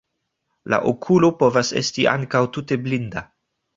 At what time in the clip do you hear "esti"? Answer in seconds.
1.83-2.07